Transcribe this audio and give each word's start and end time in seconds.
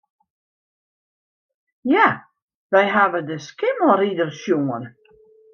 Ja, 1.93 2.05
wy 2.71 2.81
hawwe 2.95 3.19
de 3.29 3.37
Skimmelrider 3.47 4.29
sjoen. 4.39 4.83